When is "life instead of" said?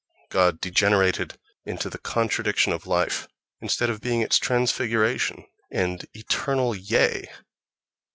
2.87-4.01